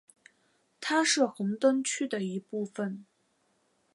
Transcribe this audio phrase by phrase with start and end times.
[0.79, 3.05] 它是红灯区的一部分。